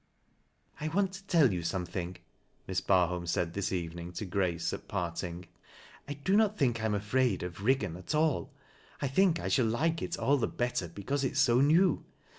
"I 0.81 0.87
want 0.87 1.13
to 1.13 1.23
tell 1.27 1.53
you 1.53 1.61
something," 1.61 2.17
Miss 2.67 2.81
Barholm 2.81 3.27
said 3.27 3.53
this 3.53 3.71
evening 3.71 4.13
to 4.13 4.25
Grace 4.25 4.73
at 4.73 4.87
parting." 4.87 5.45
I 6.09 6.13
do 6.13 6.35
not 6.35 6.57
think 6.57 6.81
I 6.81 6.85
am 6.85 6.95
afraid 6.95 7.43
of 7.43 7.57
Eiggan 7.57 7.95
at 7.95 8.15
all. 8.15 8.51
I 8.99 9.07
think 9.07 9.39
I 9.39 9.47
shall 9.47 9.67
like 9.67 10.01
it 10.01 10.17
all 10.17 10.37
the 10.37 10.47
better 10.47 10.87
because 10.87 11.23
it 11.23 11.33
is 11.33 11.39
so 11.39 11.61
new. 11.61 12.03